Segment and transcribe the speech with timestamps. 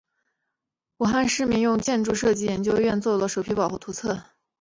[0.97, 4.23] 武汉市民用建筑设计研究院定做了首批保护图则。